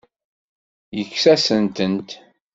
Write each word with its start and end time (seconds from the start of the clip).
Yekkes-asent-tent. 0.97 2.09